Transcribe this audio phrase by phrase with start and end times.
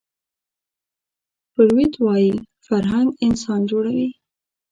[1.53, 2.31] فروید وايي
[2.65, 4.09] فرهنګ انسان جوړوي